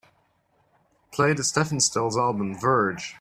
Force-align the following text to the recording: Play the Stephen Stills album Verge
Play 1.13 1.33
the 1.33 1.43
Stephen 1.43 1.79
Stills 1.79 2.17
album 2.17 2.57
Verge 2.59 3.09